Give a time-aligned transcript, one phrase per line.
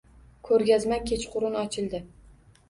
[0.47, 2.01] Koʻrgazma kechqurun ochildi.